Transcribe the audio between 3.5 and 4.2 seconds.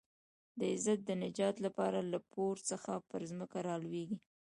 رالوېږي.